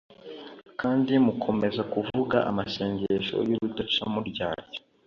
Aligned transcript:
kandi 0.81 1.11
mugakomeza 1.25 1.81
kuvuga 1.93 2.37
amasengesho 2.49 3.35
y'urudaca 3.47 4.03
muryarya: 4.13 4.71